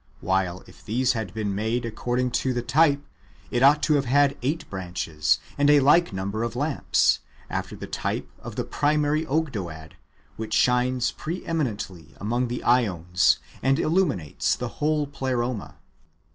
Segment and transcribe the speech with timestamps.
[0.19, 3.05] while, if these had been made according to the type,
[3.51, 7.19] it ought to have had eight branches and a like number of lamps,
[7.51, 9.91] after the type of the primary Ogdoad,
[10.37, 15.75] which shines pre eminently among the ^ons, and illuminates the whole Pleroma.